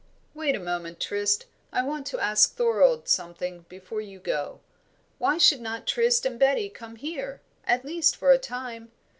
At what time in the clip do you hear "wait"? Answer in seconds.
0.33-0.55